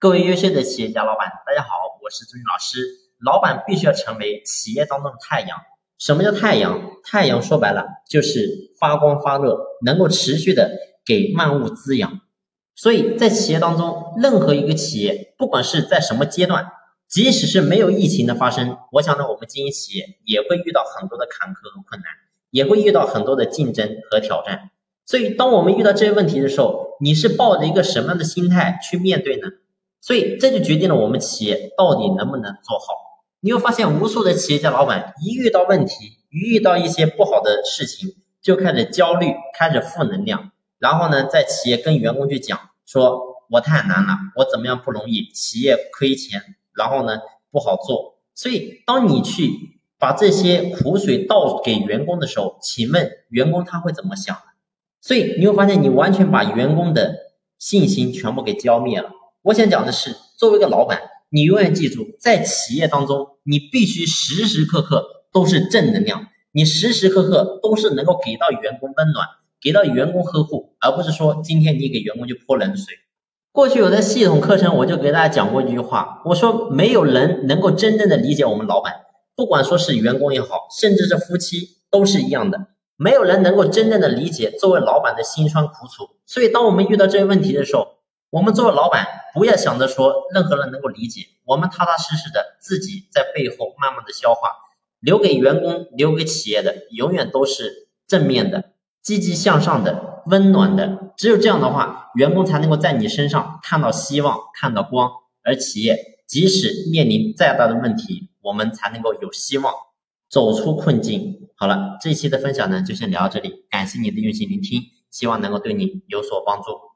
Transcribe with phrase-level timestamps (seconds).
[0.00, 1.68] 各位优秀的企业家老板，大家好，
[2.02, 2.80] 我是朱军老师。
[3.22, 5.58] 老板必须要成为企业当中的太阳。
[5.98, 6.92] 什么叫太阳？
[7.04, 10.70] 太阳说白了就是发光发热，能够持续的
[11.04, 12.20] 给万物滋养。
[12.74, 16.66] 所以在企业当中，任何一个企业，不管是在什么阶段，
[17.06, 22.08] 即使是没有疫情的发生，我想呢，我们经营企业也会遇到很多的坎坷和困难，
[22.50, 24.70] 也会遇到很多的竞争和挑战。
[25.04, 29.46] 所以，当我们遇到这些问题的时候，你是抱着一个什么样的心态去面对呢？
[30.00, 32.86] 所以这就决定了我们企业到底能不能做好。
[33.40, 43.20] 你会发现，无数的企业家老板一遇到问题，一遇到一些不好的事情，就开始焦虑，开始负能量，然后呢，在企业跟员工去讲，说
[43.50, 46.42] 我太难了，我怎么样不容易，企业亏钱，
[46.74, 47.18] 然后呢
[47.50, 48.18] 不好做。
[48.34, 54.36] 所以，当你去把这些苦水倒给员工的时候，请问员工他会怎么想？
[55.00, 57.16] 所以你会发现，你完全把员工的
[57.58, 59.10] 信心全部给浇灭了。
[59.42, 69.26] 我想讲的是，作为一个老板，你永远记住，在企业当中，你必须时时刻刻都是正能量，你时时刻刻都是能够给到员工温暖，
[69.58, 72.94] 给到员工呵护，而不是说今天你给员工就泼冷水。
[73.50, 78.92] 过去有的系统课程，我就给大家讲过一句话，我说没有人能够真正的理解我们老板，
[79.34, 82.58] 不管说是员工也好，甚至是夫妻都是一样的，
[82.96, 86.10] 没有人能够真正的理解作为老板的辛酸苦楚。
[86.26, 87.86] 所以，当我们遇到这些问题的时候，
[88.30, 94.50] 我们作为老板，不要想着说任何人能够理解，我们踏踏实实的自己在背后慢慢的消化，
[95.00, 98.70] 留给员工、留给企业的永远都是正面的、
[99.02, 101.12] 积极向上的、温暖的。
[101.16, 105.10] 只有这样的话，员工才能够在你身上看到希望、看到光，
[105.42, 109.74] 而企业即使面临再大的问题，我们才能够有希望
[110.28, 111.48] 走出困境。
[111.56, 116.89] 好了，这一期的分享呢，就先聊到这里，感谢你的用心聆听，希望能够对你有所帮助。